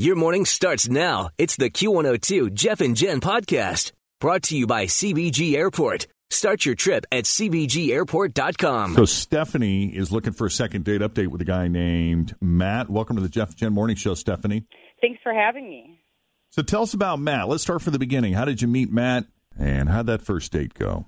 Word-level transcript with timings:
Your 0.00 0.14
morning 0.14 0.44
starts 0.44 0.88
now. 0.88 1.30
It's 1.38 1.56
the 1.56 1.70
Q102 1.70 2.54
Jeff 2.54 2.80
and 2.80 2.94
Jen 2.96 3.20
podcast 3.20 3.90
brought 4.20 4.44
to 4.44 4.56
you 4.56 4.64
by 4.64 4.84
CVG 4.84 5.54
Airport. 5.56 6.06
Start 6.30 6.64
your 6.64 6.76
trip 6.76 7.04
at 7.10 7.24
CVGAirport.com. 7.24 8.94
So 8.94 9.04
Stephanie 9.04 9.86
is 9.86 10.12
looking 10.12 10.34
for 10.34 10.46
a 10.46 10.50
second 10.52 10.84
date 10.84 11.00
update 11.00 11.26
with 11.26 11.40
a 11.40 11.44
guy 11.44 11.66
named 11.66 12.36
Matt. 12.40 12.88
Welcome 12.88 13.16
to 13.16 13.22
the 13.22 13.28
Jeff 13.28 13.48
and 13.48 13.56
Jen 13.56 13.72
Morning 13.72 13.96
Show, 13.96 14.14
Stephanie. 14.14 14.66
Thanks 15.00 15.18
for 15.20 15.34
having 15.34 15.68
me. 15.68 15.98
So 16.50 16.62
tell 16.62 16.82
us 16.82 16.94
about 16.94 17.18
Matt. 17.18 17.48
Let's 17.48 17.64
start 17.64 17.82
from 17.82 17.92
the 17.92 17.98
beginning. 17.98 18.34
How 18.34 18.44
did 18.44 18.62
you 18.62 18.68
meet 18.68 18.92
Matt, 18.92 19.24
and 19.58 19.88
how'd 19.88 20.06
that 20.06 20.22
first 20.22 20.52
date 20.52 20.74
go? 20.74 21.06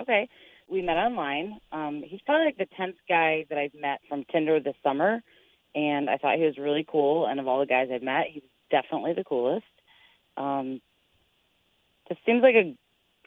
Okay. 0.00 0.28
We 0.68 0.82
met 0.82 0.98
online. 0.98 1.58
Um, 1.72 2.04
he's 2.06 2.20
probably 2.24 2.44
like 2.44 2.58
the 2.58 2.68
10th 2.80 2.94
guy 3.08 3.44
that 3.48 3.58
I've 3.58 3.74
met 3.74 3.98
from 4.08 4.22
Tinder 4.30 4.60
this 4.60 4.76
summer, 4.84 5.20
and 5.74 6.08
I 6.10 6.16
thought 6.16 6.36
he 6.38 6.44
was 6.44 6.58
really 6.58 6.84
cool. 6.88 7.26
And 7.26 7.38
of 7.40 7.46
all 7.48 7.60
the 7.60 7.66
guys 7.66 7.88
I've 7.92 8.02
met, 8.02 8.26
he's 8.30 8.42
definitely 8.70 9.14
the 9.14 9.24
coolest. 9.24 9.64
Um, 10.36 10.80
just 12.08 12.20
seems 12.26 12.42
like 12.42 12.54
a 12.54 12.76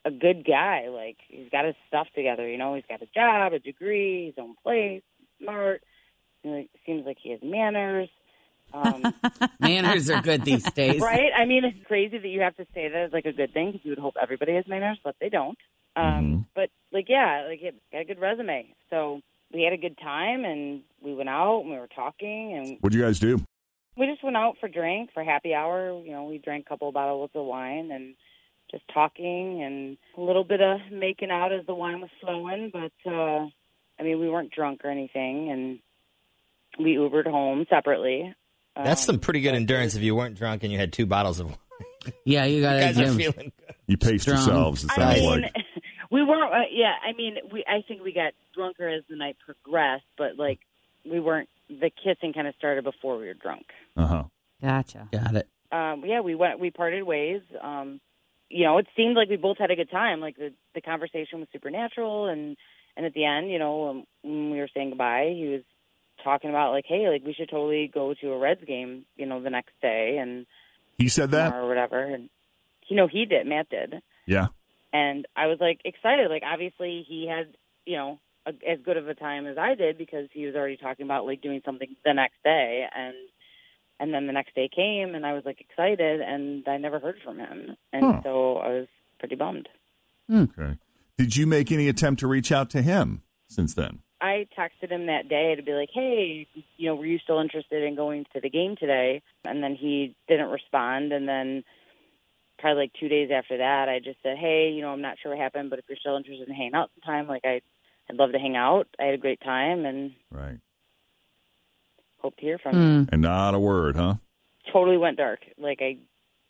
a 0.06 0.12
good 0.12 0.46
guy. 0.46 0.90
Like 0.90 1.18
he's 1.28 1.50
got 1.50 1.66
his 1.66 1.76
stuff 1.88 2.08
together. 2.16 2.48
You 2.48 2.58
know, 2.58 2.76
he's 2.76 2.84
got 2.90 3.02
a 3.02 3.08
job, 3.14 3.54
a 3.54 3.60
degree, 3.60 4.28
his 4.28 4.36
own 4.38 4.56
place, 4.64 5.02
smart. 5.42 5.82
You 6.44 6.52
know, 6.52 6.66
seems 6.86 7.06
like 7.06 7.18
he 7.22 7.32
has 7.32 7.40
manners. 7.42 8.10
Um, 8.74 9.14
Manners 9.60 10.10
are 10.10 10.22
good 10.22 10.44
these 10.44 10.64
days. 10.72 11.00
right? 11.00 11.30
I 11.38 11.46
mean, 11.46 11.64
it's 11.64 11.86
crazy 11.86 12.18
that 12.18 12.28
you 12.28 12.42
have 12.42 12.56
to 12.58 12.66
say 12.74 12.88
that 12.90 12.98
as 13.06 13.14
like 13.14 13.26
a 13.26 13.32
good 13.32 13.54
thing 13.54 13.72
because 13.72 13.86
you 13.86 13.92
would 13.92 14.00
hope 14.00 14.16
everybody 14.22 14.56
has 14.56 14.68
manners, 14.68 14.98
but 15.04 15.16
they 15.22 15.30
don't. 15.30 15.58
Um, 15.96 16.04
Mhm. 16.04 16.46
But 16.56 16.70
like, 16.92 17.08
yeah, 17.08 17.46
like 17.48 17.62
it 17.62 17.76
got 17.92 18.02
a 18.02 18.06
good 18.06 18.20
resume. 18.20 18.74
So 18.90 19.22
we 19.54 19.64
had 19.64 19.74
a 19.74 19.78
good 19.78 19.98
time, 19.98 20.46
and 20.46 20.82
we 21.02 21.14
went 21.14 21.30
out 21.30 21.62
and 21.62 21.70
we 21.72 21.78
were 21.78 21.90
talking, 21.96 22.54
and 22.58 22.78
What'd 22.82 22.98
you 22.98 23.04
guys 23.04 23.20
do? 23.20 23.44
we 23.96 24.08
just 24.08 24.24
went 24.24 24.36
out 24.36 24.56
for 24.60 24.68
drink 24.68 25.12
for 25.14 25.24
happy 25.24 25.54
hour. 25.54 26.02
You 26.04 26.12
know, 26.12 26.24
we 26.26 26.40
drank 26.40 26.66
a 26.66 26.70
couple 26.70 26.88
of 26.88 26.94
bottles 26.94 27.30
of 27.36 27.46
wine 27.46 27.92
and 27.92 28.16
just 28.72 28.84
talking 28.94 29.62
and 29.62 29.98
a 30.18 30.22
little 30.22 30.44
bit 30.44 30.62
of 30.62 30.80
making 30.92 31.30
out 31.30 31.52
as 31.52 31.66
the 31.68 31.76
wine 31.76 32.02
was 32.02 32.10
flowing. 32.20 32.72
But 32.74 32.92
uh, 33.10 33.48
I 34.00 34.04
mean, 34.04 34.20
we 34.20 34.30
weren't 34.30 34.52
drunk 34.52 34.82
or 34.84 34.90
anything, 34.90 35.52
and 35.52 35.80
we 36.84 36.96
Ubered 36.96 37.28
home 37.28 37.66
separately. 37.70 38.34
That's 38.76 39.02
Um, 39.08 39.14
some 39.16 39.20
pretty 39.20 39.42
good 39.42 39.54
endurance 39.54 39.94
if 39.96 40.02
you 40.02 40.16
weren't 40.16 40.36
drunk 40.36 40.64
and 40.64 40.72
you 40.72 40.80
had 40.80 40.92
two 40.92 41.06
bottles 41.06 41.40
of 41.40 41.48
wine. 41.50 41.58
Yeah, 42.26 42.46
you 42.46 42.56
You 42.58 42.62
got 42.64 42.80
guys 42.80 43.00
are 43.00 43.14
feeling 43.14 43.52
good. 43.58 43.76
You 43.86 43.98
paced 43.98 44.24
Strong. 44.24 44.38
yourselves. 44.40 44.84
It 44.86 44.92
I 44.92 44.96
sounds 44.96 45.20
mean, 45.22 45.42
like. 45.44 45.63
We 46.14 46.24
weren't. 46.24 46.54
Uh, 46.54 46.68
yeah, 46.72 46.94
I 47.08 47.14
mean, 47.14 47.38
we. 47.52 47.64
I 47.68 47.82
think 47.88 48.04
we 48.04 48.14
got 48.14 48.34
drunker 48.56 48.88
as 48.88 49.04
the 49.10 49.16
night 49.16 49.36
progressed, 49.46 50.06
but 50.18 50.38
like 50.38 50.60
we 51.10 51.20
weren't. 51.20 51.50
The 51.70 51.90
kissing 51.90 52.34
kind 52.34 52.48
of 52.48 52.54
started 52.56 52.84
before 52.84 53.18
we 53.18 53.26
were 53.26 53.34
drunk. 53.34 53.66
Uh 53.98 54.08
huh. 54.08 54.24
Gotcha. 54.62 55.08
Got 55.12 55.36
it. 55.36 55.48
Um, 55.72 56.04
yeah, 56.06 56.22
we 56.22 56.36
went. 56.36 56.60
We 56.60 56.70
parted 56.72 57.04
ways. 57.04 57.42
Um, 57.62 58.00
you 58.50 58.66
know, 58.66 58.78
it 58.78 58.88
seemed 58.96 59.16
like 59.16 59.30
we 59.30 59.38
both 59.38 59.58
had 59.58 59.72
a 59.72 59.76
good 59.76 59.90
time. 59.90 60.20
Like 60.20 60.38
the 60.38 60.54
the 60.76 60.82
conversation 60.82 61.40
was 61.40 61.48
supernatural, 61.52 62.28
and 62.28 62.56
and 62.96 63.06
at 63.06 63.14
the 63.14 63.26
end, 63.26 63.50
you 63.50 63.58
know, 63.60 63.90
um, 63.90 64.04
when 64.24 64.52
we 64.52 64.60
were 64.60 64.70
saying 64.74 64.90
goodbye, 64.90 65.34
he 65.36 65.48
was 65.48 65.62
talking 66.24 66.52
about 66.52 66.72
like, 66.72 66.86
hey, 66.88 67.10
like 67.10 67.26
we 67.26 67.34
should 67.34 67.50
totally 67.50 67.90
go 67.92 68.14
to 68.14 68.32
a 68.32 68.38
Reds 68.38 68.64
game, 68.66 69.06
you 69.18 69.26
know, 69.26 69.42
the 69.42 69.50
next 69.50 69.72
day 69.82 70.18
and 70.22 70.46
He 71.00 71.10
said 71.10 71.32
that. 71.32 71.54
or 71.54 71.68
whatever. 71.68 72.00
And 72.02 72.30
you 72.88 72.96
know, 72.96 73.08
he 73.08 73.26
did. 73.26 73.48
Matt 73.48 73.70
did. 73.70 73.96
Yeah. 74.28 74.48
And 74.94 75.26
I 75.36 75.48
was 75.48 75.58
like 75.60 75.82
excited. 75.84 76.30
Like 76.30 76.44
obviously 76.46 77.06
he 77.08 77.28
had 77.28 77.58
you 77.86 77.98
know 77.98 78.20
a, 78.46 78.52
as 78.70 78.80
good 78.86 78.98
of 78.98 79.10
a 79.10 79.16
time 79.16 79.48
as 79.48 79.58
I 79.58 79.76
did 79.76 79.98
because 79.98 80.30
he 80.32 80.46
was 80.46 80.56
already 80.56 80.78
talking 80.78 81.06
about 81.06 81.26
like 81.26 81.42
doing 81.42 81.62
something 81.66 81.96
the 82.06 82.14
next 82.14 82.36
day, 82.44 82.86
and 82.96 83.16
and 84.00 84.14
then 84.14 84.28
the 84.28 84.34
next 84.34 84.56
day 84.56 84.70
came, 84.74 85.16
and 85.16 85.26
I 85.26 85.34
was 85.34 85.44
like 85.46 85.60
excited, 85.60 86.22
and 86.22 86.68
I 86.68 86.78
never 86.78 87.00
heard 87.00 87.18
from 87.24 87.40
him, 87.40 87.76
and 87.92 88.06
Huh. 88.06 88.22
so 88.24 88.58
I 88.58 88.68
was 88.70 88.88
pretty 89.20 89.36
bummed. 89.36 89.68
Hmm. 90.30 90.44
Okay. 90.44 90.78
Did 91.18 91.36
you 91.36 91.46
make 91.46 91.72
any 91.72 91.88
attempt 91.90 92.20
to 92.22 92.28
reach 92.28 92.52
out 92.52 92.70
to 92.72 92.82
him 92.82 93.22
since 93.48 93.74
then? 93.74 94.00
I 94.20 94.48
texted 94.58 94.90
him 94.90 95.08
that 95.08 95.28
day 95.28 95.54
to 95.56 95.62
be 95.62 95.74
like, 95.74 95.90
hey, 95.94 96.48
you 96.78 96.88
know, 96.88 96.96
were 96.96 97.06
you 97.06 97.20
still 97.20 97.40
interested 97.40 97.84
in 97.84 97.96
going 97.96 98.26
to 98.34 98.40
the 98.40 98.50
game 98.50 98.76
today? 98.78 99.22
And 99.44 99.62
then 99.62 99.76
he 99.76 100.16
didn't 100.28 100.50
respond, 100.50 101.12
and 101.14 101.28
then. 101.28 101.64
Probably 102.64 102.84
like 102.84 102.94
two 102.98 103.10
days 103.10 103.30
after 103.30 103.58
that, 103.58 103.90
I 103.90 104.00
just 104.00 104.20
said, 104.24 104.38
"Hey, 104.38 104.72
you 104.74 104.82
know, 104.82 104.94
I'm 104.94 105.02
not 105.02 105.18
sure 105.22 105.32
what 105.34 105.40
happened, 105.42 105.70
but 105.70 105.80
if 105.80 105.86
you're 105.90 105.98
still 106.00 106.16
interested 106.16 106.48
in 106.48 106.56
hanging 106.56 106.74
out 106.74 106.92
sometime, 106.96 107.28
like 107.28 107.42
I, 107.44 107.60
I'd 108.10 108.16
love 108.16 108.32
to 108.32 108.40
hang 108.40 108.56
out. 108.56 108.88
I 108.98 109.04
had 109.04 109.14
a 109.16 109.18
great 109.18 109.42
time, 109.42 109.86
and 109.86 110.12
Right. 110.32 110.60
hope 112.20 112.38
to 112.38 112.42
hear 112.42 112.58
from 112.58 112.76
you. 112.76 112.82
Hmm. 113.04 113.10
And 113.12 113.22
not 113.22 113.54
a 113.54 113.60
word, 113.60 113.98
huh? 113.98 114.16
Totally 114.72 114.96
went 114.98 115.18
dark. 115.18 115.42
Like 115.58 115.80
I, 115.82 115.98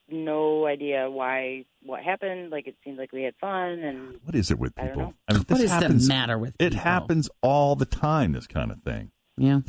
no 0.08 0.68
idea 0.68 1.10
why, 1.10 1.66
what 1.82 2.04
happened. 2.04 2.52
Like 2.52 2.68
it 2.68 2.76
seemed 2.84 3.00
like 3.00 3.12
we 3.12 3.24
had 3.24 3.34
fun, 3.42 3.80
and 3.80 4.20
What 4.24 4.36
is 4.36 4.52
it 4.52 4.60
with 4.60 4.74
I 4.78 4.82
don't 4.84 4.90
people? 4.92 5.04
know. 5.06 5.14
I 5.28 5.34
mean, 5.34 5.40
What 5.40 5.48
this 5.48 5.62
is 5.62 5.72
happens, 5.72 6.08
the 6.08 6.14
matter 6.14 6.38
with 6.38 6.56
It 6.60 6.76
happens 6.76 7.28
all 7.42 7.76
the 7.76 7.86
time. 7.88 8.34
This 8.34 8.46
kind 8.46 8.72
of 8.72 8.84
thing. 8.84 9.10
Yeah. 9.36 9.62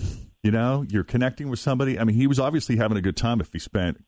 You 0.43 0.51
know, 0.51 0.85
you're 0.91 1.05
connecting 1.05 1.49
with 1.49 1.59
somebody. 1.59 1.99
I 1.99 2.05
mean, 2.05 2.17
he 2.17 2.27
was 2.27 2.39
obviously 2.39 2.77
having 2.77 2.99
a 2.99 3.01
good 3.01 3.17
time 3.17 3.41
if 3.41 3.51
he 3.51 3.59
spent 3.59 4.05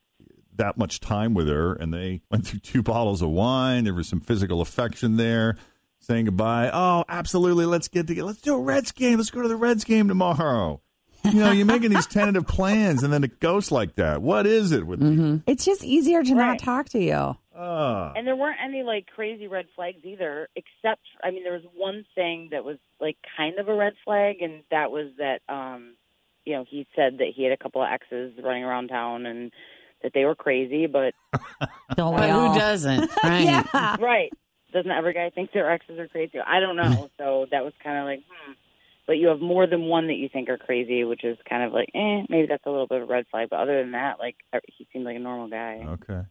that 0.57 0.77
much 0.77 0.99
time 0.99 1.33
with 1.33 1.47
her 1.47 1.73
and 1.73 1.93
they 1.93 2.21
went 2.31 2.45
through 2.47 2.59
two 2.59 2.83
bottles 2.83 3.21
of 3.21 3.29
wine. 3.29 3.83
There 3.85 3.93
was 3.93 4.07
some 4.07 4.19
physical 4.19 4.61
affection 4.61 5.17
there, 5.17 5.57
saying 5.99 6.25
goodbye. 6.25 6.69
Oh, 6.73 7.03
absolutely. 7.09 7.65
Let's 7.65 7.87
get 7.87 8.07
together. 8.07 8.27
Let's 8.27 8.41
do 8.41 8.55
a 8.55 8.59
Reds 8.61 8.91
game. 8.91 9.17
Let's 9.17 9.29
go 9.31 9.41
to 9.41 9.47
the 9.47 9.55
Reds 9.55 9.83
game 9.83 10.07
tomorrow. 10.07 10.81
You 11.23 11.33
know, 11.41 11.51
you're 11.51 11.65
making 11.65 11.89
these 11.89 12.07
tentative 12.07 12.47
plans 12.47 13.03
and 13.03 13.11
then 13.11 13.23
it 13.23 13.39
goes 13.39 13.71
like 13.71 13.95
that. 13.95 14.21
What 14.21 14.45
is 14.47 14.71
it 14.71 14.85
with 14.87 15.01
Mm-hmm. 15.01 15.37
It's 15.49 15.65
just 15.65 15.83
easier 15.83 16.23
to 16.23 16.35
Right. 16.35 16.47
not 16.47 16.59
talk 16.59 16.89
to 16.89 16.99
you. 16.99 17.35
Ah. 17.59 18.13
and 18.15 18.27
there 18.27 18.35
weren't 18.35 18.59
any 18.63 18.83
like 18.83 19.07
crazy 19.07 19.47
red 19.47 19.65
flags 19.75 19.97
either. 20.03 20.47
Except, 20.55 21.01
I 21.23 21.31
mean, 21.31 21.43
there 21.43 21.53
was 21.53 21.63
one 21.75 22.05
thing 22.13 22.49
that 22.51 22.63
was 22.63 22.77
like 23.01 23.17
kind 23.35 23.57
of 23.57 23.67
a 23.67 23.73
red 23.73 23.93
flag, 24.05 24.43
and 24.43 24.61
that 24.69 24.91
was 24.91 25.07
that, 25.17 25.41
um, 25.49 25.95
you 26.45 26.53
know, 26.53 26.63
he 26.69 26.85
said 26.95 27.17
that 27.17 27.29
he 27.35 27.43
had 27.43 27.51
a 27.51 27.57
couple 27.57 27.81
of 27.81 27.89
exes 27.91 28.33
running 28.43 28.63
around 28.63 28.89
town 28.89 29.25
and 29.25 29.51
that 30.07 30.13
they 30.13 30.25
were 30.25 30.35
crazy, 30.35 30.87
but 30.87 31.13
Don't 31.95 32.15
we 32.15 32.21
all? 32.21 32.53
who 32.53 32.59
doesn't? 32.59 33.11
Right. 33.23 33.43
Yeah. 33.43 33.95
right. 33.99 34.31
Doesn't 34.73 34.91
every 34.91 35.13
guy 35.13 35.29
think 35.29 35.51
their 35.51 35.69
exes 35.69 35.99
are 35.99 36.07
crazy? 36.07 36.39
I 36.39 36.59
don't 36.59 36.75
know. 36.75 37.09
So 37.17 37.45
that 37.51 37.63
was 37.63 37.73
kind 37.83 37.97
of 37.97 38.05
like, 38.05 38.19
hmm. 38.29 38.53
But 39.05 39.13
you 39.13 39.27
have 39.27 39.39
more 39.39 39.67
than 39.67 39.83
one 39.83 40.07
that 40.07 40.15
you 40.15 40.27
think 40.27 40.49
are 40.49 40.57
crazy, 40.57 41.05
which 41.05 41.23
is 41.23 41.37
kind 41.49 41.63
of 41.63 41.71
like, 41.71 41.89
eh, 41.95 42.23
maybe 42.29 42.47
that's 42.47 42.65
a 42.65 42.69
little 42.69 42.87
bit 42.87 43.01
of 43.01 43.09
a 43.09 43.11
red 43.11 43.25
flag. 43.31 43.47
But 43.49 43.59
other 43.59 43.81
than 43.81 43.93
that, 43.93 44.19
like, 44.19 44.35
er, 44.53 44.59
he 44.67 44.85
seemed 44.91 45.05
like 45.05 45.15
a 45.15 45.19
normal 45.19 45.47
guy. 45.47 45.85
Okay. 45.87 46.23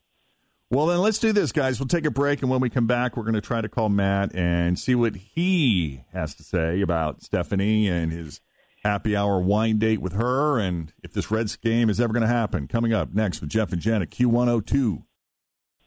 Well, 0.68 0.86
then 0.86 0.98
let's 0.98 1.18
do 1.18 1.32
this, 1.32 1.52
guys. 1.52 1.80
We'll 1.80 1.88
take 1.88 2.04
a 2.04 2.10
break, 2.10 2.42
and 2.42 2.50
when 2.50 2.60
we 2.60 2.68
come 2.68 2.86
back, 2.86 3.16
we're 3.16 3.22
going 3.22 3.34
to 3.34 3.40
try 3.40 3.62
to 3.62 3.68
call 3.68 3.88
Matt 3.88 4.34
and 4.34 4.78
see 4.78 4.94
what 4.94 5.16
he 5.16 6.02
has 6.12 6.34
to 6.34 6.42
say 6.42 6.82
about 6.82 7.22
Stephanie 7.22 7.88
and 7.88 8.12
his 8.12 8.40
happy 8.86 9.16
hour 9.16 9.40
wine 9.40 9.78
date 9.78 10.00
with 10.00 10.12
her, 10.12 10.58
and 10.58 10.92
if 11.02 11.12
this 11.12 11.30
Reds 11.30 11.56
game 11.56 11.90
is 11.90 12.00
ever 12.00 12.12
going 12.12 12.22
to 12.22 12.28
happen. 12.28 12.68
Coming 12.68 12.92
up 12.92 13.12
next 13.12 13.40
with 13.40 13.50
Jeff 13.50 13.72
and 13.72 13.80
Jen 13.80 14.02
at 14.02 14.10
Q102. 14.10 15.02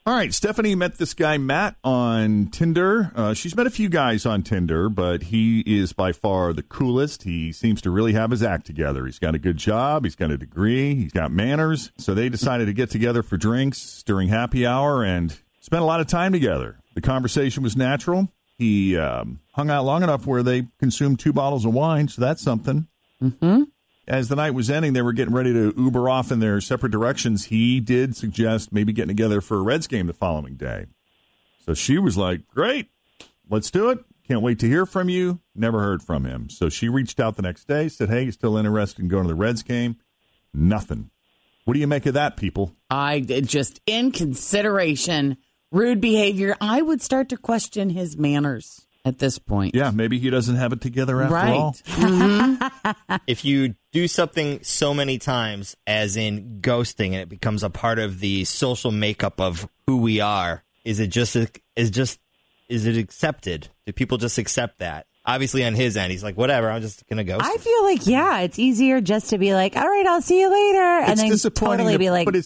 All 0.05 0.15
right, 0.15 0.33
Stephanie 0.33 0.75
met 0.75 0.97
this 0.97 1.13
guy 1.13 1.37
Matt 1.37 1.75
on 1.83 2.47
Tinder. 2.47 3.11
Uh, 3.13 3.33
she's 3.33 3.55
met 3.55 3.67
a 3.67 3.69
few 3.69 3.89
guys 3.89 4.25
on 4.25 4.41
Tinder, 4.41 4.89
but 4.89 5.23
he 5.23 5.59
is 5.67 5.93
by 5.93 6.13
far 6.13 6.51
the 6.51 6.63
coolest. 6.63 7.23
He 7.23 7.51
seems 7.51 7.81
to 7.81 7.91
really 7.91 8.13
have 8.13 8.31
his 8.31 8.41
act 8.41 8.65
together. 8.65 9.05
He's 9.05 9.19
got 9.19 9.35
a 9.35 9.39
good 9.39 9.57
job, 9.57 10.05
he's 10.05 10.15
got 10.15 10.31
a 10.31 10.37
degree, 10.37 10.95
he's 10.95 11.11
got 11.11 11.31
manners. 11.31 11.91
So 11.97 12.15
they 12.15 12.27
decided 12.27 12.65
to 12.65 12.73
get 12.73 12.89
together 12.89 13.21
for 13.21 13.37
drinks 13.37 14.01
during 14.01 14.29
happy 14.29 14.65
hour 14.65 15.03
and 15.03 15.37
spent 15.59 15.83
a 15.83 15.85
lot 15.85 15.99
of 15.99 16.07
time 16.07 16.31
together. 16.31 16.79
The 16.95 17.01
conversation 17.01 17.61
was 17.61 17.77
natural. 17.77 18.29
He 18.59 18.97
um, 18.97 19.39
hung 19.53 19.69
out 19.69 19.85
long 19.85 20.03
enough 20.03 20.27
where 20.27 20.43
they 20.43 20.67
consumed 20.79 21.19
two 21.19 21.31
bottles 21.31 21.65
of 21.65 21.73
wine, 21.73 22.09
so 22.09 22.21
that's 22.21 22.41
something. 22.41 22.87
Mm-hmm. 23.23 23.63
As 24.05 24.27
the 24.27 24.35
night 24.35 24.53
was 24.53 24.69
ending, 24.69 24.91
they 24.91 25.01
were 25.01 25.13
getting 25.13 25.33
ready 25.33 25.53
to 25.53 25.73
Uber 25.77 26.09
off 26.09 26.29
in 26.29 26.41
their 26.41 26.59
separate 26.59 26.91
directions. 26.91 27.45
He 27.45 27.79
did 27.79 28.17
suggest 28.17 28.73
maybe 28.73 28.91
getting 28.91 29.15
together 29.15 29.39
for 29.39 29.57
a 29.57 29.61
Reds 29.61 29.87
game 29.87 30.07
the 30.07 30.13
following 30.13 30.55
day. 30.55 30.87
So 31.65 31.73
she 31.73 31.97
was 31.97 32.17
like, 32.17 32.47
Great, 32.47 32.89
let's 33.49 33.71
do 33.71 33.89
it. 33.89 33.99
Can't 34.27 34.41
wait 34.41 34.59
to 34.59 34.67
hear 34.67 34.85
from 34.85 35.07
you. 35.07 35.39
Never 35.55 35.79
heard 35.79 36.03
from 36.03 36.25
him. 36.25 36.49
So 36.49 36.67
she 36.67 36.89
reached 36.89 37.19
out 37.19 37.37
the 37.37 37.41
next 37.41 37.65
day, 37.65 37.87
said, 37.87 38.09
Hey, 38.09 38.23
you 38.23 38.31
still 38.31 38.57
interested 38.57 39.01
in 39.01 39.07
going 39.07 39.23
to 39.23 39.29
the 39.29 39.35
Reds 39.35 39.63
game? 39.63 39.95
Nothing. 40.53 41.11
What 41.63 41.75
do 41.75 41.79
you 41.79 41.87
make 41.87 42.05
of 42.07 42.15
that, 42.15 42.35
people? 42.35 42.75
I 42.89 43.19
did 43.19 43.47
just 43.47 43.79
in 43.85 44.11
consideration, 44.11 45.37
rude 45.71 46.01
behavior. 46.01 46.55
I 46.61 46.81
would 46.81 47.01
start 47.01 47.29
to 47.29 47.37
question 47.37 47.89
his 47.89 48.17
manners 48.17 48.85
at 49.05 49.19
this 49.19 49.39
point. 49.39 49.75
Yeah, 49.75 49.91
maybe 49.91 50.19
he 50.19 50.29
doesn't 50.29 50.55
have 50.57 50.73
it 50.73 50.81
together 50.81 51.21
after 51.21 51.33
right. 51.33 51.53
all. 51.57 51.75
Mhm. 51.87 53.19
if 53.27 53.45
you 53.45 53.75
do 53.91 54.07
something 54.07 54.59
so 54.63 54.93
many 54.93 55.17
times, 55.17 55.75
as 55.87 56.17
in 56.17 56.59
ghosting, 56.61 57.07
and 57.07 57.15
it 57.21 57.29
becomes 57.29 57.63
a 57.63 57.69
part 57.69 57.99
of 57.99 58.19
the 58.19 58.45
social 58.45 58.91
makeup 58.91 59.39
of 59.39 59.67
who 59.87 59.97
we 59.97 60.19
are, 60.19 60.63
is 60.83 60.99
it 60.99 61.07
just 61.07 61.35
is 61.75 61.89
just 61.91 62.19
is 62.67 62.85
it 62.85 62.97
accepted? 62.97 63.69
Do 63.85 63.93
people 63.93 64.17
just 64.17 64.37
accept 64.37 64.79
that? 64.79 65.07
Obviously, 65.25 65.63
on 65.65 65.73
his 65.75 65.95
end, 65.97 66.11
he's 66.11 66.23
like, 66.23 66.37
"Whatever, 66.37 66.69
I'm 66.71 66.81
just 66.81 67.05
gonna 67.07 67.23
ghost." 67.23 67.43
I 67.45 67.53
him." 67.53 67.59
feel 67.59 67.83
like 67.83 68.07
yeah, 68.07 68.39
it's 68.39 68.57
easier 68.59 69.01
just 69.01 69.29
to 69.31 69.37
be 69.37 69.53
like, 69.53 69.75
all 69.75 69.87
right, 69.87 70.05
I'll 70.07 70.21
see 70.21 70.39
you 70.39 70.49
later, 70.49 70.81
and 70.81 71.11
It's 71.11 71.21
then 71.21 71.29
disappointing 71.31 71.77
totally 71.79 71.93
to 71.93 71.99
be 71.99 72.09
like, 72.09 72.25
put 72.25 72.35
his- 72.35 72.45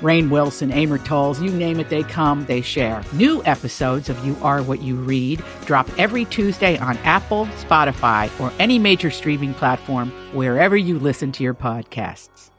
Rainn 0.00 0.28
Wilson, 0.30 0.70
Amor 0.70 0.98
Towles, 0.98 1.40
you 1.40 1.50
name 1.50 1.80
it, 1.80 1.88
they 1.88 2.02
come, 2.02 2.44
they 2.46 2.60
share. 2.60 3.02
New 3.12 3.42
episodes 3.44 4.08
of 4.08 4.24
You 4.26 4.36
Are 4.42 4.62
What 4.62 4.82
You 4.82 4.96
Read 4.96 5.42
drop 5.64 5.88
every 5.98 6.24
Tuesday 6.26 6.78
on 6.78 6.96
Apple, 6.98 7.46
Spotify, 7.66 8.30
or 8.40 8.52
any 8.58 8.78
major 8.78 9.10
streaming 9.10 9.54
platform 9.54 10.10
wherever 10.34 10.76
you 10.76 10.98
listen 10.98 11.32
to 11.32 11.42
your 11.42 11.54
podcasts. 11.54 12.50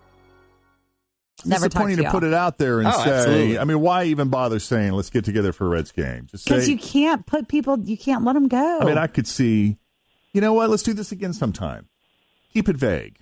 Never 1.45 1.67
disappointing 1.67 1.97
to 1.97 2.03
to 2.03 2.09
put 2.11 2.23
it 2.23 2.33
out 2.33 2.57
there 2.57 2.79
and 2.79 2.87
Oh, 2.87 3.03
say, 3.03 3.11
absolutely. 3.11 3.59
I 3.59 3.63
mean, 3.65 3.79
why 3.79 4.05
even 4.05 4.29
bother 4.29 4.57
saying, 4.59 4.93
let's 4.93 5.11
get 5.11 5.23
together 5.23 5.53
for 5.53 5.67
a 5.67 5.69
Reds 5.69 5.91
game? 5.91 6.25
Just 6.31 6.45
because 6.45 6.67
you 6.67 6.77
can't 6.77 7.25
put 7.27 7.47
people, 7.47 7.79
you 7.79 7.95
can't 7.97 8.25
let 8.25 8.33
them 8.33 8.47
go. 8.47 8.79
I 8.81 8.85
mean, 8.85 8.97
I 8.97 9.05
could 9.05 9.27
see, 9.27 9.77
you 10.33 10.41
know 10.41 10.53
what, 10.53 10.71
let's 10.71 10.81
do 10.81 10.93
this 10.93 11.11
again 11.11 11.33
sometime. 11.33 11.87
Keep 12.53 12.69
it 12.69 12.75
vague. 12.75 13.19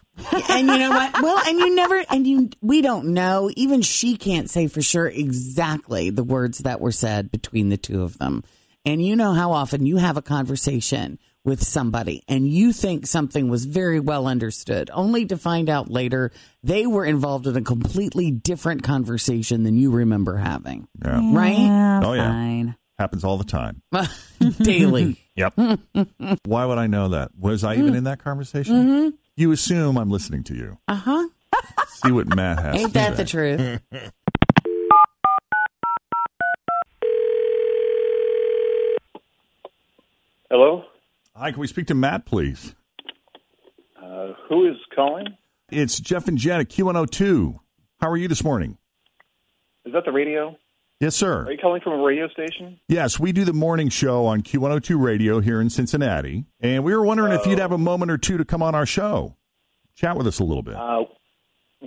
And 0.49 0.67
you 0.67 0.77
know 0.77 0.89
what? 0.91 1.21
Well, 1.21 1.39
and 1.47 1.59
you 1.59 1.75
never, 1.75 2.03
and 2.09 2.25
you, 2.27 2.49
we 2.61 2.81
don't 2.81 3.07
know. 3.13 3.49
Even 3.55 3.81
she 3.81 4.15
can't 4.17 4.49
say 4.49 4.67
for 4.67 4.81
sure 4.81 5.07
exactly 5.07 6.09
the 6.09 6.23
words 6.23 6.59
that 6.59 6.79
were 6.81 6.91
said 6.91 7.31
between 7.31 7.69
the 7.69 7.77
two 7.77 8.01
of 8.03 8.17
them. 8.17 8.43
And 8.85 9.03
you 9.03 9.15
know 9.15 9.33
how 9.33 9.51
often 9.51 9.85
you 9.85 9.97
have 9.97 10.15
a 10.17 10.21
conversation 10.21 11.17
with 11.43 11.63
somebody 11.63 12.23
and 12.27 12.47
you 12.47 12.71
think 12.73 13.05
something 13.07 13.49
was 13.49 13.65
very 13.65 13.99
well 13.99 14.27
understood, 14.27 14.89
only 14.93 15.25
to 15.27 15.37
find 15.37 15.69
out 15.69 15.89
later 15.89 16.31
they 16.63 16.85
were 16.87 17.05
involved 17.05 17.45
in 17.47 17.55
a 17.55 17.61
completely 17.61 18.31
different 18.31 18.83
conversation 18.83 19.63
than 19.63 19.75
you 19.77 19.91
remember 19.91 20.37
having. 20.37 20.87
Yeah. 21.03 21.19
Right? 21.33 21.57
Yeah, 21.57 22.01
Oh, 22.03 22.13
yeah. 22.13 22.29
fine. 22.29 22.75
Happens 22.97 23.23
all 23.23 23.37
the 23.37 23.43
time. 23.43 23.81
Daily. 24.61 25.19
Yep. 25.35 25.53
why 26.45 26.63
would 26.65 26.77
I 26.77 26.87
know 26.87 27.09
that? 27.09 27.31
Was 27.37 27.65
I 27.65 27.75
even 27.75 27.93
in 27.93 28.05
that 28.05 28.23
conversation? 28.23 28.73
Mm-hmm. 28.73 29.15
You 29.37 29.51
assume 29.51 29.97
I'm 29.97 30.09
listening 30.09 30.43
to 30.45 30.55
you. 30.55 30.77
Uh 30.87 30.95
huh. 30.95 31.27
See 31.87 32.11
what 32.11 32.33
Matt 32.33 32.59
has 32.59 32.75
Ain't 32.75 32.87
to 32.89 32.93
that 32.93 33.17
say. 33.17 33.23
the 33.23 33.29
truth? 33.29 33.81
Hello? 40.49 40.83
Hi, 41.35 41.51
can 41.51 41.59
we 41.59 41.67
speak 41.67 41.87
to 41.87 41.95
Matt, 41.95 42.25
please? 42.25 42.75
Uh, 44.01 44.33
who 44.47 44.67
is 44.69 44.75
calling? 44.95 45.27
It's 45.69 45.99
Jeff 45.99 46.27
and 46.27 46.37
Jen 46.37 46.61
at 46.61 46.69
Q102. 46.69 47.59
How 47.99 48.09
are 48.09 48.17
you 48.17 48.27
this 48.27 48.43
morning? 48.43 48.77
Is 49.85 49.93
that 49.93 50.05
the 50.05 50.11
radio? 50.11 50.55
Yes, 51.01 51.15
sir. 51.15 51.43
Are 51.45 51.51
you 51.51 51.57
calling 51.57 51.81
from 51.81 51.99
a 51.99 52.03
radio 52.03 52.27
station? 52.29 52.79
Yes, 52.87 53.19
we 53.19 53.33
do 53.33 53.43
the 53.43 53.51
morning 53.53 53.89
show 53.89 54.25
on 54.25 54.41
Q102 54.41 55.01
Radio 55.01 55.41
here 55.41 55.59
in 55.59 55.69
Cincinnati. 55.69 56.45
And 56.61 56.83
we 56.85 56.95
were 56.95 57.03
wondering 57.05 57.33
if 57.33 57.45
you'd 57.45 57.59
have 57.59 57.73
a 57.73 57.77
moment 57.77 58.11
or 58.11 58.17
two 58.17 58.37
to 58.37 58.45
come 58.45 58.63
on 58.63 58.75
our 58.75 58.85
show. 58.85 59.35
Chat 59.95 60.15
with 60.15 60.25
us 60.25 60.39
a 60.39 60.43
little 60.45 60.63
bit. 60.63 60.75
Uh, 60.75 61.03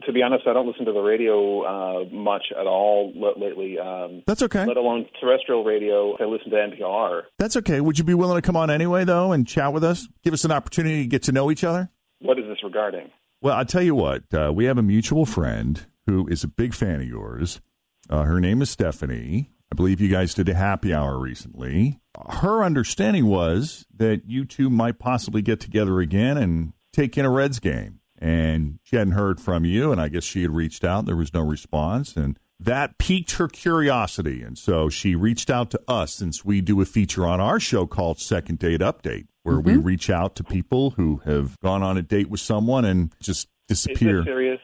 to 0.05 0.13
be 0.13 0.23
honest, 0.23 0.47
I 0.47 0.53
don't 0.53 0.67
listen 0.67 0.85
to 0.85 0.93
the 0.93 1.01
radio 1.01 1.63
uh, 1.63 2.05
much 2.13 2.45
at 2.59 2.67
all 2.67 3.13
l- 3.17 3.41
lately, 3.41 3.79
um, 3.79 4.23
That's 4.27 4.43
okay. 4.43 4.67
let 4.67 4.77
alone 4.77 5.07
terrestrial 5.21 5.65
radio. 5.65 6.15
I 6.21 6.25
listen 6.27 6.51
to 6.51 6.57
NPR. 6.57 7.23
That's 7.39 7.57
okay. 7.57 7.81
Would 7.81 7.99
you 7.99 8.05
be 8.05 8.15
willing 8.15 8.37
to 8.37 8.43
come 8.43 8.57
on 8.57 8.71
anyway, 8.71 9.05
though, 9.05 9.33
and 9.33 9.47
chat 9.49 9.73
with 9.73 9.83
us? 9.85 10.07
Give 10.23 10.35
us 10.35 10.45
an 10.45 10.53
opportunity 10.53 11.03
to 11.05 11.09
get 11.09 11.23
to 11.25 11.33
know 11.33 11.51
each 11.51 11.65
other? 11.65 11.91
What 12.21 12.39
is 12.39 12.45
this 12.47 12.59
regarding? 12.63 13.11
Well, 13.41 13.57
I'll 13.57 13.65
tell 13.65 13.83
you 13.83 13.95
what. 13.95 14.23
Uh, 14.33 14.53
we 14.55 14.67
have 14.67 14.77
a 14.79 14.83
mutual 14.83 15.25
friend 15.25 15.87
who 16.07 16.29
is 16.29 16.45
a 16.45 16.49
big 16.49 16.75
fan 16.75 17.01
of 17.01 17.07
yours. 17.09 17.61
Uh, 18.09 18.23
her 18.23 18.41
name 18.41 18.63
is 18.63 18.71
Stephanie. 18.71 19.51
I 19.71 19.75
believe 19.75 20.01
you 20.01 20.09
guys 20.09 20.33
did 20.35 20.49
a 20.49 20.55
happy 20.55 20.95
hour 20.95 21.19
recently. 21.19 22.01
Her 22.31 22.65
understanding 22.65 23.27
was 23.27 23.85
that 23.95 24.23
you 24.27 24.45
two 24.45 24.71
might 24.71 24.99
possibly 24.99 25.43
get 25.43 25.61
together 25.61 26.01
again 26.01 26.39
and 26.39 26.73
take 26.93 27.19
in 27.19 27.25
a 27.25 27.31
Reds 27.31 27.59
game. 27.59 28.01
And 28.19 28.81
she 28.83 28.97
hadn't 28.97 29.13
heard 29.13 29.41
from 29.41 29.65
you, 29.65 29.93
and 29.93 30.01
I 30.01 30.09
guess 30.09 30.25
she 30.25 30.43
had 30.43 30.51
reached 30.51 30.85
out. 30.85 31.07
There 31.07 31.15
was 31.15 31.33
no 31.33 31.43
response, 31.43 32.17
and 32.17 32.37
that 32.59 32.99
piqued 32.99 33.33
her 33.33 33.47
curiosity. 33.47 34.43
And 34.43 34.59
so 34.59 34.89
she 34.89 35.15
reached 35.15 35.51
out 35.51 35.71
to 35.71 35.81
us 35.87 36.15
since 36.15 36.45
we 36.45 36.61
do 36.61 36.81
a 36.81 36.85
feature 36.85 37.25
on 37.27 37.41
our 37.41 37.61
show 37.61 37.87
called 37.87 38.19
Second 38.19 38.59
Date 38.59 38.81
Update, 38.81 39.29
where 39.45 39.61
we 39.61 39.77
reach 39.77 40.11
out 40.11 40.35
to 40.37 40.43
people 40.45 40.91
who 40.91 41.19
have 41.27 41.57
gone 41.61 41.85
on 41.85 41.97
a 41.97 42.03
date 42.03 42.29
with 42.29 42.41
someone 42.41 42.85
and 42.85 43.13
just 43.23 43.47
Is 43.69 43.85
disappear. 43.85 44.17
this 44.17 44.25
serious? 44.25 44.61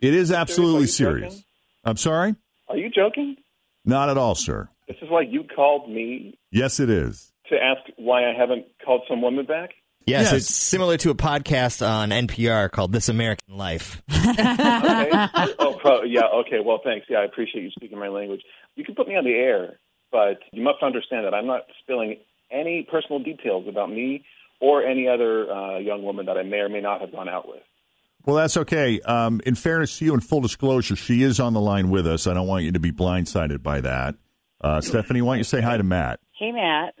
It 0.00 0.14
is 0.14 0.32
absolutely 0.32 0.82
you 0.82 0.86
serious. 0.86 1.44
I'm 1.84 1.98
sorry? 1.98 2.36
Are 2.72 2.78
you 2.78 2.90
joking? 2.90 3.36
Not 3.84 4.08
at 4.08 4.16
all, 4.18 4.34
sir. 4.34 4.68
This 4.88 4.96
is 5.02 5.08
why 5.10 5.22
you 5.22 5.44
called 5.44 5.90
me 5.90 6.38
Yes, 6.50 6.80
it 6.80 6.88
is. 6.90 7.32
to 7.48 7.56
ask 7.56 7.80
why 7.96 8.28
I 8.28 8.34
haven't 8.34 8.66
called 8.84 9.02
some 9.08 9.20
woman 9.22 9.44
back? 9.46 9.70
Yes, 10.06 10.32
Yes. 10.32 10.32
it's 10.32 10.54
similar 10.54 10.96
to 10.98 11.10
a 11.10 11.14
podcast 11.14 11.86
on 11.86 12.10
NPR 12.10 12.70
called 12.70 12.92
This 12.92 13.08
American 13.08 13.56
Life. 13.56 14.02
Okay. 14.12 15.10
oh, 15.58 15.76
pro- 15.80 16.02
yeah. 16.04 16.26
Okay. 16.40 16.58
Well, 16.64 16.80
thanks. 16.82 17.06
Yeah, 17.10 17.18
I 17.18 17.24
appreciate 17.24 17.62
you 17.62 17.70
speaking 17.70 17.98
my 17.98 18.08
language. 18.08 18.42
You 18.76 18.84
can 18.84 18.94
put 18.94 19.06
me 19.08 19.16
on 19.16 19.24
the 19.24 19.32
air, 19.34 19.78
but 20.10 20.38
you 20.52 20.62
must 20.62 20.82
understand 20.82 21.26
that 21.26 21.34
I'm 21.34 21.46
not 21.46 21.62
spilling 21.82 22.18
any 22.50 22.86
personal 22.90 23.18
details 23.18 23.66
about 23.68 23.90
me 23.90 24.24
or 24.60 24.82
any 24.84 25.08
other 25.08 25.50
uh, 25.52 25.78
young 25.78 26.02
woman 26.02 26.26
that 26.26 26.36
I 26.38 26.42
may 26.44 26.58
or 26.58 26.68
may 26.68 26.80
not 26.80 27.00
have 27.00 27.12
gone 27.12 27.28
out 27.28 27.48
with. 27.48 27.62
Well, 28.24 28.36
that's 28.36 28.56
okay. 28.56 29.00
Um, 29.00 29.40
in 29.44 29.54
fairness 29.54 29.98
to 29.98 30.04
you, 30.04 30.14
and 30.14 30.22
full 30.24 30.40
disclosure, 30.40 30.94
she 30.96 31.22
is 31.22 31.40
on 31.40 31.54
the 31.54 31.60
line 31.60 31.90
with 31.90 32.06
us. 32.06 32.26
I 32.26 32.34
don't 32.34 32.46
want 32.46 32.64
you 32.64 32.72
to 32.72 32.80
be 32.80 32.92
blindsided 32.92 33.62
by 33.62 33.80
that. 33.80 34.14
Uh, 34.60 34.80
Stephanie, 34.80 35.22
why 35.22 35.32
don't 35.34 35.38
you 35.38 35.44
say 35.44 35.60
hi 35.60 35.76
to 35.76 35.82
Matt? 35.82 36.20
Hey, 36.38 36.52
Matt. 36.52 36.94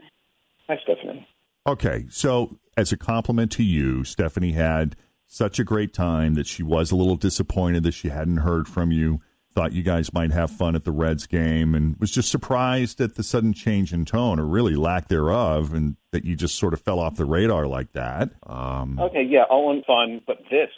Hi, 0.68 0.78
Stephanie. 0.82 1.26
Okay, 1.66 2.06
so 2.10 2.58
as 2.76 2.90
a 2.90 2.96
compliment 2.96 3.52
to 3.52 3.62
you, 3.62 4.02
Stephanie 4.02 4.52
had 4.52 4.96
such 5.26 5.60
a 5.60 5.64
great 5.64 5.94
time 5.94 6.34
that 6.34 6.46
she 6.46 6.62
was 6.64 6.90
a 6.90 6.96
little 6.96 7.16
disappointed 7.16 7.84
that 7.84 7.94
she 7.94 8.08
hadn't 8.08 8.38
heard 8.38 8.66
from 8.66 8.90
you. 8.90 9.20
Thought 9.54 9.72
you 9.72 9.82
guys 9.82 10.12
might 10.12 10.32
have 10.32 10.50
fun 10.50 10.74
at 10.74 10.84
the 10.84 10.92
Reds 10.92 11.26
game, 11.26 11.74
and 11.74 11.94
was 12.00 12.10
just 12.10 12.30
surprised 12.30 13.00
at 13.00 13.14
the 13.14 13.22
sudden 13.22 13.52
change 13.52 13.92
in 13.92 14.04
tone, 14.06 14.40
or 14.40 14.46
really 14.46 14.74
lack 14.74 15.08
thereof, 15.08 15.72
and 15.72 15.96
that 16.10 16.24
you 16.24 16.34
just 16.34 16.56
sort 16.56 16.72
of 16.72 16.80
fell 16.80 16.98
off 16.98 17.16
the 17.16 17.26
radar 17.26 17.66
like 17.66 17.92
that. 17.92 18.30
Um, 18.44 18.98
Okay, 18.98 19.22
yeah, 19.22 19.44
all 19.50 19.70
in 19.70 19.84
fun, 19.84 20.22
but 20.26 20.38
this, 20.50 20.70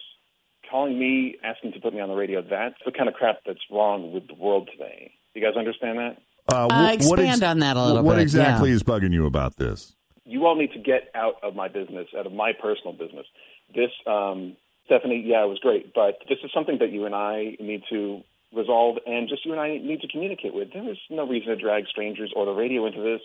calling 0.75 0.99
me, 0.99 1.37
asking 1.45 1.73
to 1.73 1.79
put 1.79 1.95
me 1.95 2.01
on 2.01 2.09
the 2.09 2.17
radio, 2.17 2.43
that's 2.43 2.75
the 2.85 2.91
kind 2.91 3.09
of 3.09 3.15
crap 3.15 3.39
that's 3.47 3.61
wrong 3.71 4.11
with 4.13 4.27
the 4.27 4.35
world 4.35 4.69
today. 4.73 5.13
You 5.33 5.41
guys 5.41 5.55
understand 5.57 5.99
that? 5.99 6.17
Uh, 6.53 6.67
Uh, 6.67 6.97
wh- 6.97 7.09
what 7.11 7.21
expand 7.21 7.45
on 7.45 7.61
that 7.61 7.77
a 7.77 7.81
little 7.85 8.03
What 8.03 8.15
bit, 8.17 8.23
exactly 8.23 8.71
yeah. 8.71 8.75
is 8.75 8.83
bugging 8.83 9.13
you 9.13 9.25
about 9.27 9.57
this? 9.57 9.95
You 10.27 10.45
all 10.47 10.57
need 10.57 10.73
to 10.73 10.81
get 10.81 11.13
out 11.15 11.37
of 11.45 11.55
my 11.55 11.69
business, 11.69 12.09
out 12.19 12.27
of 12.27 12.33
my 12.33 12.53
personal 12.53 12.93
business. 12.93 13.25
This, 13.73 13.93
um, 14.09 14.57
Stephanie, 14.87 15.23
yeah, 15.25 15.45
it 15.45 15.49
was 15.49 15.61
great, 15.61 15.95
but 15.95 16.19
this 16.29 16.39
is 16.43 16.51
something 16.53 16.79
that 16.79 16.91
you 16.91 17.05
and 17.07 17.15
I 17.15 17.57
need 17.61 17.85
to 17.91 18.25
resolve, 18.53 18.99
and 19.07 19.29
just 19.29 19.45
you 19.47 19.53
and 19.53 19.61
I 19.61 19.77
need 19.79 20.01
to 20.01 20.09
communicate 20.09 20.55
with. 20.55 20.73
There 20.73 20.89
is 20.91 20.99
no 21.09 21.25
reason 21.25 21.51
to 21.51 21.57
drag 21.57 21.87
strangers 21.87 22.33
or 22.35 22.47
the 22.47 22.53
radio 22.53 22.85
into 22.87 23.01
this. 23.01 23.23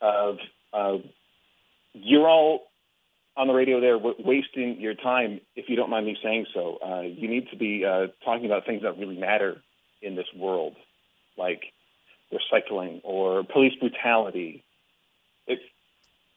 Of 0.00 0.38
uh, 0.72 0.98
you're 1.92 2.28
all 2.28 2.64
on 3.36 3.48
the 3.48 3.52
radio 3.52 3.80
there 3.80 3.96
w- 3.96 4.16
wasting 4.18 4.80
your 4.80 4.94
time, 4.94 5.40
if 5.56 5.68
you 5.68 5.76
don't 5.76 5.90
mind 5.90 6.06
me 6.06 6.16
saying 6.22 6.46
so. 6.54 6.78
Uh, 6.84 7.00
you 7.02 7.28
need 7.28 7.48
to 7.50 7.56
be 7.56 7.84
uh, 7.84 8.06
talking 8.24 8.46
about 8.46 8.66
things 8.66 8.82
that 8.82 8.98
really 8.98 9.18
matter 9.18 9.62
in 10.02 10.14
this 10.16 10.26
world, 10.36 10.74
like 11.36 11.62
recycling 12.32 13.00
or 13.04 13.44
police 13.44 13.72
brutality. 13.80 14.64
It, 15.46 15.58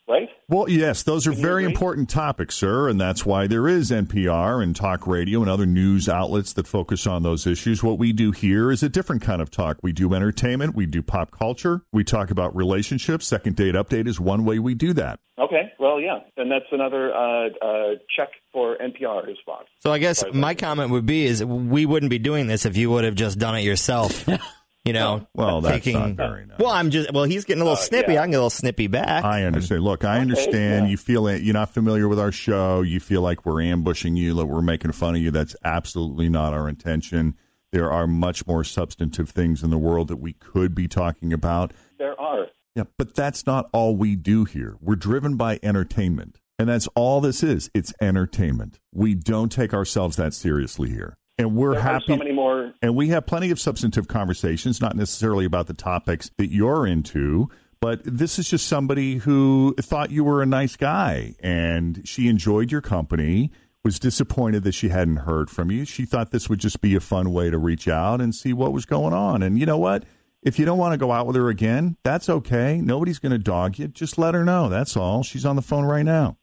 right? 0.07 0.29
Well, 0.49 0.69
yes, 0.69 1.03
those 1.03 1.27
are 1.27 1.31
very 1.31 1.63
agree? 1.63 1.73
important 1.73 2.09
topics, 2.09 2.55
sir, 2.55 2.89
and 2.89 2.99
that's 2.99 3.25
why 3.25 3.47
there 3.47 3.67
is 3.67 3.91
NPR 3.91 4.63
and 4.63 4.75
talk 4.75 5.05
radio 5.05 5.41
and 5.41 5.49
other 5.49 5.65
news 5.65 6.07
outlets 6.07 6.53
that 6.53 6.67
focus 6.67 7.05
on 7.05 7.23
those 7.23 7.45
issues. 7.45 7.83
What 7.83 7.97
we 7.97 8.13
do 8.13 8.31
here 8.31 8.71
is 8.71 8.83
a 8.83 8.89
different 8.89 9.21
kind 9.21 9.41
of 9.41 9.51
talk. 9.51 9.77
We 9.81 9.91
do 9.91 10.13
entertainment, 10.13 10.75
we 10.75 10.85
do 10.85 11.01
pop 11.01 11.31
culture, 11.31 11.81
we 11.91 12.03
talk 12.03 12.31
about 12.31 12.55
relationships. 12.55 13.27
Second 13.27 13.55
date 13.55 13.75
update 13.75 14.07
is 14.07 14.19
one 14.19 14.45
way 14.45 14.59
we 14.59 14.73
do 14.73 14.93
that. 14.93 15.19
Okay. 15.39 15.73
Well, 15.79 15.99
yeah. 15.99 16.19
and 16.35 16.51
that's 16.51 16.65
another 16.71 17.13
uh, 17.13 17.49
uh, 17.61 17.95
check 18.15 18.29
for 18.51 18.77
NPR 18.77 19.29
is 19.29 19.37
Fox. 19.45 19.65
So 19.79 19.91
I 19.91 19.99
guess 19.99 20.23
my 20.33 20.55
comment 20.55 20.91
would 20.91 21.05
be 21.05 21.25
is 21.25 21.43
we 21.43 21.85
wouldn't 21.85 22.09
be 22.09 22.19
doing 22.19 22.47
this 22.47 22.65
if 22.65 22.75
you 22.75 22.89
would 22.91 23.03
have 23.03 23.15
just 23.15 23.37
done 23.37 23.55
it 23.55 23.61
yourself. 23.61 24.27
You 24.87 24.93
know, 24.93 25.27
Well, 25.35 25.61
that's 25.61 25.83
taking, 25.83 25.99
not 25.99 26.11
very 26.11 26.45
nice. 26.45 26.57
Well, 26.59 26.69
I'm 26.71 26.89
just 26.89 27.11
well, 27.13 27.25
he's 27.25 27.45
getting 27.45 27.61
a 27.61 27.65
little 27.65 27.77
Uh, 27.77 27.81
snippy. 27.81 28.13
yeah. 28.13 28.21
I 28.21 28.23
can 28.23 28.31
get 28.31 28.37
a 28.37 28.39
little 28.39 28.49
snippy 28.49 28.87
back. 28.87 29.23
I 29.23 29.43
understand. 29.43 29.83
Look, 29.83 30.03
I 30.05 30.19
understand. 30.19 30.85
yeah. 30.85 30.91
You 30.91 30.97
feel 30.97 31.27
it. 31.27 31.41
You're 31.43 31.53
not 31.53 31.73
familiar 31.73 32.07
with 32.07 32.19
our 32.19 32.31
show. 32.31 32.81
You 32.81 32.99
feel 32.99 33.21
like 33.21 33.45
we're 33.45 33.61
ambushing 33.61 34.15
you, 34.15 34.33
that 34.35 34.45
we're 34.45 34.61
making 34.61 34.91
fun 34.93 35.15
of 35.15 35.21
you. 35.21 35.29
That's 35.31 35.55
absolutely 35.63 36.29
not 36.29 36.53
our 36.53 36.67
intention. 36.69 37.35
There 37.71 37.91
are 37.91 38.07
much 38.07 38.47
more 38.47 38.63
substantive 38.63 39.29
things 39.29 39.61
in 39.61 39.69
the 39.69 39.77
world 39.77 40.07
that 40.07 40.17
we 40.17 40.33
could 40.33 40.73
be 40.73 40.87
talking 40.87 41.33
about. 41.33 41.73
There 41.99 42.19
are. 42.19 42.47
Yeah, 42.75 42.83
but 42.97 43.13
that's 43.15 43.45
not 43.45 43.69
all 43.73 43.95
we 43.95 44.15
do 44.15 44.45
here. 44.45 44.77
We're 44.79 44.95
driven 44.95 45.35
by 45.35 45.59
entertainment. 45.63 46.39
And 46.59 46.69
that's 46.69 46.87
all 46.95 47.21
this 47.21 47.43
is. 47.43 47.69
It's 47.73 47.93
entertainment. 48.01 48.79
We 48.93 49.13
don't 49.15 49.51
take 49.51 49.73
ourselves 49.73 50.15
that 50.17 50.33
seriously 50.33 50.89
here. 50.89 51.17
And 51.37 51.55
we're 51.55 51.73
There 51.73 51.81
happy. 51.81 52.05
so 52.07 52.15
many 52.17 52.31
more. 52.31 52.73
And 52.81 52.95
we 52.95 53.09
have 53.09 53.25
plenty 53.27 53.51
of 53.51 53.59
substantive 53.59 54.07
conversations, 54.07 54.81
not 54.81 54.95
necessarily 54.95 55.45
about 55.45 55.67
the 55.67 55.73
topics 55.75 56.31
that 56.37 56.51
you're 56.51 56.87
into, 56.87 57.49
but 57.79 58.01
this 58.03 58.39
is 58.39 58.49
just 58.49 58.65
somebody 58.67 59.17
who 59.17 59.75
thought 59.79 60.09
you 60.09 60.23
were 60.23 60.41
a 60.41 60.47
nice 60.47 60.75
guy 60.75 61.35
and 61.41 62.01
she 62.07 62.27
enjoyed 62.27 62.71
your 62.71 62.81
company, 62.81 63.51
was 63.83 63.99
disappointed 63.99 64.63
that 64.63 64.73
she 64.73 64.89
hadn't 64.89 65.17
heard 65.17 65.49
from 65.51 65.69
you. 65.71 65.85
She 65.85 66.05
thought 66.05 66.31
this 66.31 66.49
would 66.49 66.59
just 66.59 66.81
be 66.81 66.95
a 66.95 66.99
fun 66.99 67.31
way 67.31 67.49
to 67.51 67.57
reach 67.59 67.87
out 67.87 68.19
and 68.19 68.33
see 68.33 68.51
what 68.51 68.73
was 68.73 68.85
going 68.85 69.13
on. 69.13 69.43
And 69.43 69.59
you 69.59 69.65
know 69.67 69.77
what? 69.77 70.03
If 70.41 70.57
you 70.59 70.65
don't 70.65 70.77
want 70.79 70.93
to 70.93 70.97
go 70.97 71.11
out 71.11 71.27
with 71.27 71.35
her 71.35 71.49
again, 71.49 71.97
that's 72.03 72.29
okay. 72.29 72.81
Nobody's 72.81 73.19
going 73.19 73.31
to 73.31 73.37
dog 73.37 73.77
you. 73.77 73.87
Just 73.87 74.17
let 74.17 74.33
her 74.33 74.43
know. 74.43 74.69
That's 74.69 74.97
all. 74.97 75.21
She's 75.23 75.45
on 75.45 75.55
the 75.55 75.61
phone 75.61 75.85
right 75.85 76.03
now. 76.05 76.37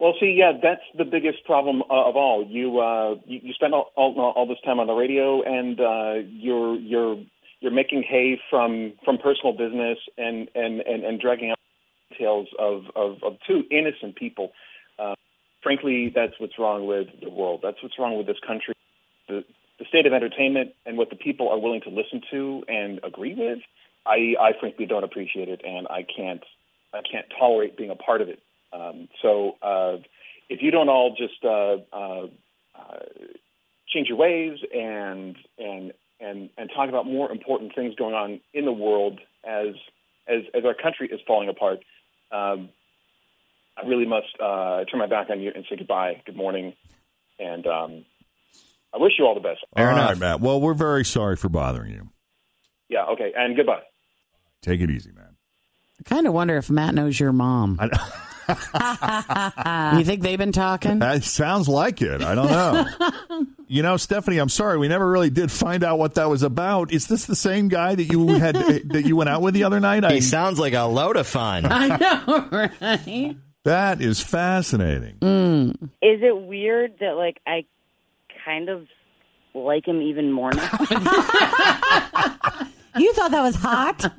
Well, 0.00 0.14
see, 0.20 0.36
yeah, 0.38 0.52
that's 0.62 0.82
the 0.96 1.04
biggest 1.04 1.44
problem 1.44 1.82
uh, 1.82 2.08
of 2.08 2.16
all. 2.16 2.46
You 2.48 2.78
uh, 2.78 3.16
you, 3.26 3.40
you 3.42 3.52
spend 3.54 3.74
all, 3.74 3.90
all 3.96 4.14
all 4.36 4.46
this 4.46 4.58
time 4.64 4.78
on 4.78 4.86
the 4.86 4.92
radio, 4.92 5.42
and 5.42 5.80
uh, 5.80 6.28
you're 6.30 6.76
you're 6.76 7.16
you're 7.60 7.72
making 7.72 8.04
hay 8.08 8.40
from 8.48 8.92
from 9.04 9.18
personal 9.18 9.52
business 9.52 9.98
and 10.16 10.48
and 10.54 10.80
and, 10.82 11.04
and 11.04 11.20
dragging 11.20 11.50
out 11.50 11.58
details 12.10 12.46
of, 12.60 12.84
of 12.94 13.22
of 13.24 13.36
two 13.46 13.64
innocent 13.72 14.14
people. 14.14 14.52
Uh, 15.00 15.14
frankly, 15.64 16.12
that's 16.14 16.34
what's 16.38 16.58
wrong 16.60 16.86
with 16.86 17.08
the 17.20 17.30
world. 17.30 17.60
That's 17.64 17.82
what's 17.82 17.98
wrong 17.98 18.16
with 18.16 18.28
this 18.28 18.38
country. 18.46 18.74
The 19.28 19.44
the 19.80 19.84
state 19.88 20.06
of 20.06 20.12
entertainment 20.12 20.74
and 20.86 20.96
what 20.96 21.10
the 21.10 21.16
people 21.16 21.48
are 21.48 21.58
willing 21.58 21.80
to 21.82 21.90
listen 21.90 22.22
to 22.30 22.62
and 22.68 23.00
agree 23.02 23.34
with. 23.34 23.58
I 24.06 24.34
I 24.40 24.52
frankly 24.60 24.86
don't 24.86 25.04
appreciate 25.04 25.48
it, 25.48 25.62
and 25.64 25.88
I 25.88 26.04
can't 26.04 26.44
I 26.94 27.00
can't 27.02 27.26
tolerate 27.36 27.76
being 27.76 27.90
a 27.90 27.96
part 27.96 28.20
of 28.20 28.28
it. 28.28 28.40
Um, 28.72 29.08
so 29.22 29.56
uh, 29.62 29.96
if 30.48 30.62
you 30.62 30.70
don't 30.70 30.88
all 30.88 31.14
just 31.16 31.44
uh, 31.44 31.76
uh, 31.92 32.26
uh, 32.78 32.98
change 33.88 34.08
your 34.08 34.18
ways 34.18 34.58
and 34.74 35.36
and 35.58 35.92
and 36.20 36.50
and 36.56 36.70
talk 36.74 36.88
about 36.88 37.06
more 37.06 37.30
important 37.30 37.74
things 37.74 37.94
going 37.94 38.14
on 38.14 38.40
in 38.52 38.64
the 38.64 38.72
world 38.72 39.20
as 39.44 39.74
as 40.26 40.42
as 40.54 40.64
our 40.64 40.74
country 40.74 41.08
is 41.10 41.20
falling 41.26 41.48
apart, 41.48 41.80
um, 42.32 42.68
I 43.76 43.86
really 43.86 44.06
must 44.06 44.26
uh, 44.40 44.84
turn 44.84 44.98
my 44.98 45.06
back 45.06 45.30
on 45.30 45.40
you 45.40 45.52
and 45.54 45.64
say 45.68 45.76
goodbye, 45.76 46.22
good 46.26 46.36
morning, 46.36 46.74
and 47.38 47.66
um, 47.66 48.04
I 48.92 48.98
wish 48.98 49.12
you 49.18 49.26
all 49.26 49.34
the 49.34 49.40
best. 49.40 49.60
All 49.76 49.84
right, 49.84 50.18
Matt. 50.18 50.40
Well, 50.40 50.60
we're 50.60 50.74
very 50.74 51.04
sorry 51.04 51.36
for 51.36 51.48
bothering 51.48 51.92
you. 51.92 52.08
Yeah, 52.88 53.04
okay, 53.06 53.32
and 53.36 53.56
goodbye. 53.56 53.82
Take 54.62 54.80
it 54.80 54.90
easy, 54.90 55.12
man. 55.12 55.36
I 56.00 56.08
kind 56.08 56.26
of 56.26 56.32
wonder 56.32 56.56
if 56.56 56.70
Matt 56.70 56.94
knows 56.94 57.18
your 57.18 57.32
mom. 57.32 57.78
you 59.98 60.04
think 60.04 60.22
they've 60.22 60.38
been 60.38 60.52
talking? 60.52 61.00
That 61.00 61.22
sounds 61.24 61.68
like 61.68 62.00
it. 62.02 62.22
I 62.22 62.34
don't 62.34 62.50
know. 62.50 63.46
you 63.68 63.82
know, 63.82 63.96
Stephanie, 63.96 64.38
I'm 64.38 64.48
sorry. 64.48 64.78
We 64.78 64.88
never 64.88 65.08
really 65.08 65.30
did 65.30 65.52
find 65.52 65.84
out 65.84 65.98
what 65.98 66.14
that 66.14 66.28
was 66.30 66.42
about. 66.42 66.92
Is 66.92 67.06
this 67.06 67.26
the 67.26 67.36
same 67.36 67.68
guy 67.68 67.94
that 67.94 68.04
you 68.04 68.28
had 68.28 68.54
that 68.88 69.04
you 69.04 69.16
went 69.16 69.28
out 69.28 69.42
with 69.42 69.54
the 69.54 69.64
other 69.64 69.80
night? 69.80 70.10
he 70.10 70.20
sounds 70.20 70.58
like 70.58 70.72
a 70.72 70.82
load 70.84 71.16
of 71.16 71.26
fun. 71.26 71.66
I 71.66 71.96
know, 71.96 72.48
right? 72.50 73.36
That 73.64 74.00
is 74.00 74.20
fascinating. 74.20 75.16
Hmm. 75.20 75.70
Is 76.00 76.22
it 76.22 76.36
weird 76.36 76.98
that 77.00 77.16
like 77.16 77.40
I 77.46 77.66
kind 78.44 78.68
of 78.70 78.86
like 79.54 79.86
him 79.86 80.00
even 80.00 80.32
more 80.32 80.52
now? 80.52 80.70
You 82.96 83.12
thought 83.12 83.30
that 83.30 83.42
was 83.42 83.54
hot? 83.54 84.12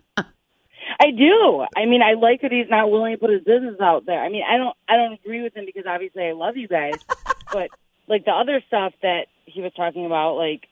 I 1.00 1.12
do. 1.12 1.66
I 1.78 1.86
mean, 1.86 2.02
I 2.02 2.14
like 2.14 2.42
that 2.42 2.52
he's 2.52 2.70
not 2.70 2.92
willing 2.92 3.14
to 3.14 3.18
put 3.18 3.30
his 3.30 3.44
business 3.44 3.76
out 3.82 4.06
there. 4.06 4.20
I 4.22 4.30
mean, 4.30 4.44
I 4.48 4.58
don't 4.58 4.76
I 4.88 4.98
don't 4.98 5.14
agree 5.14 5.42
with 5.42 5.56
him 5.56 5.66
because 5.66 5.86
obviously 5.88 6.26
I 6.26 6.34
love 6.34 6.58
you 6.58 6.68
guys, 6.68 6.96
but 7.54 7.70
like 8.08 8.26
the 8.26 8.32
other 8.32 8.62
stuff 8.68 8.94
that 9.02 9.28
he 9.46 9.62
was 9.62 9.72
talking 9.76 10.06
about, 10.06 10.36
like 10.36 10.66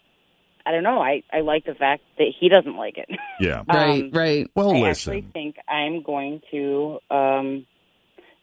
I 0.65 0.71
don't 0.71 0.83
know. 0.83 0.99
I 1.01 1.23
I 1.31 1.39
like 1.41 1.63
the 1.65 1.75
fact 1.75 2.03
that 2.17 2.27
he 2.37 2.49
doesn't 2.49 2.75
like 2.75 2.97
it. 2.97 3.07
Yeah. 3.39 3.61
Right, 3.67 4.03
Um, 4.05 4.11
right. 4.11 4.49
Well, 4.55 4.69
listen 4.71 4.83
I 4.83 4.89
listen. 4.89 5.13
actually 5.13 5.31
think 5.31 5.55
I'm 5.69 6.01
going 6.03 6.41
to 6.51 6.99
um 7.11 7.65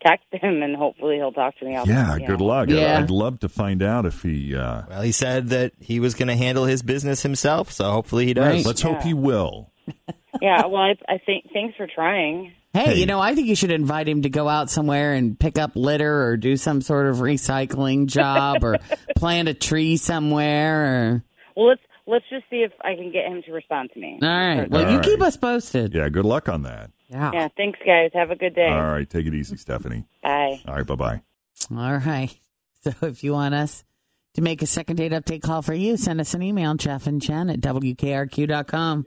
text 0.07 0.27
him 0.33 0.63
and 0.63 0.77
hopefully 0.77 1.17
he'll 1.17 1.33
talk 1.33 1.59
to 1.59 1.65
me. 1.65 1.75
I'll, 1.77 1.87
Yeah, 1.87 2.17
good 2.19 2.39
know. 2.41 2.47
luck. 2.47 2.69
Yeah. 2.71 2.99
I'd 2.99 3.11
love 3.11 3.41
to 3.41 3.49
find 3.49 3.83
out 3.83 4.07
if 4.07 4.23
he. 4.23 4.55
Uh, 4.55 4.83
Well, 4.89 5.03
he 5.03 5.13
said 5.13 5.49
that 5.49 5.73
he 5.81 5.99
was 5.99 6.15
going 6.15 6.29
to 6.29 6.37
handle 6.37 6.65
his 6.67 6.83
business 6.83 7.23
himself, 7.23 7.73
so 7.73 7.91
hopefully 7.91 8.27
he 8.27 8.35
does. 8.35 8.55
Right. 8.55 8.65
let's 8.67 8.83
hope 8.83 9.03
he 9.03 9.15
will. 9.15 9.71
Yeah. 10.41 10.67
Well, 10.67 10.83
I 10.83 10.95
I 11.09 11.19
think 11.25 11.51
thanks 11.53 11.77
for 11.77 11.87
trying. 11.87 12.53
Hey, 12.73 12.87
Hey. 12.87 12.95
you 12.99 13.07
know, 13.07 13.21
I 13.21 13.35
think 13.35 13.47
you 13.47 13.55
should 13.55 13.71
invite 13.71 14.09
him 14.09 14.23
to 14.23 14.29
go 14.29 14.49
out 14.49 14.69
somewhere 14.69 15.15
and 15.15 15.39
pick 15.39 15.59
up 15.59 15.73
litter 15.77 16.25
or 16.25 16.37
do 16.37 16.57
some 16.57 16.81
sort 16.83 17.07
of 17.07 17.19
recycling 17.19 18.07
job 18.09 18.65
or 18.65 18.79
plant 19.17 19.49
a 19.49 19.55
tree 19.55 19.97
somewhere. 19.97 20.85
Or... 21.13 21.25
Well, 21.57 21.69
let's 21.69 21.83
let's 22.07 22.25
just 22.31 22.45
see 22.51 22.63
if 22.63 22.73
I 22.83 22.97
can 22.97 23.13
get 23.13 23.27
him 23.27 23.43
to 23.47 23.53
respond 23.53 23.91
to 23.95 24.01
me. 24.01 24.19
All 24.21 24.29
right. 24.29 24.69
Well, 24.69 24.85
All 24.85 24.91
you 24.91 24.97
right. 24.99 25.05
keep 25.07 25.23
us 25.23 25.37
posted. 25.37 25.95
Yeah, 25.95 26.09
good 26.09 26.25
luck 26.25 26.49
on 26.49 26.63
that. 26.63 26.91
Yeah. 27.09 27.31
Yeah. 27.33 27.49
Thanks, 27.57 27.79
guys. 27.87 28.11
Have 28.15 28.31
a 28.33 28.37
good 28.37 28.55
day. 28.57 28.67
All 28.69 28.91
right, 28.93 29.09
take 29.09 29.27
it 29.27 29.35
easy, 29.35 29.57
Stephanie. 29.57 30.05
Bye. 30.23 30.61
All 30.67 30.75
right, 30.75 30.87
bye 30.87 30.97
bye. 30.97 31.21
All 31.71 31.97
right. 31.99 32.35
So 32.83 32.93
if 33.07 33.25
you 33.25 33.33
want 33.33 33.55
us 33.55 33.83
to 34.35 34.43
make 34.43 34.61
a 34.61 34.67
second 34.67 34.97
date 34.97 35.13
update 35.13 35.41
call 35.41 35.63
for 35.63 35.73
you, 35.73 35.97
send 35.97 36.21
us 36.21 36.35
an 36.35 36.43
email, 36.43 36.75
Jeff 36.75 37.07
and 37.07 37.19
Jen 37.23 37.49
at 37.49 37.63
WKRQ.com. 37.63 39.07